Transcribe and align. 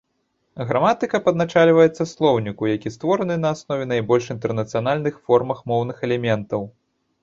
Граматыка 0.69 1.21
падначальваецца 1.27 2.03
слоўніку, 2.13 2.63
які 2.75 2.95
створаны 2.97 3.39
на 3.45 3.49
аснове 3.59 3.85
найбольш 3.95 4.35
інтэрнацыянальных 4.39 5.25
формах 5.31 5.65
моўных 5.71 5.97
элементаў. 6.11 6.71